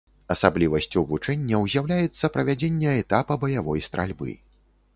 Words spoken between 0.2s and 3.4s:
Асаблівасцю вучэнняў з'яўляецца правядзення этапа